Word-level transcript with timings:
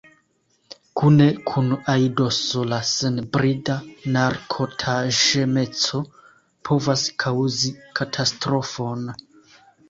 Kune 0.99 1.25
kun 1.49 1.67
aidoso 1.91 2.63
la 2.71 2.79
senbrida 2.91 3.75
narkotaĵemeco 4.15 6.01
povas 6.71 7.05
kaŭzi 7.25 7.73
katastrofon. 8.01 9.07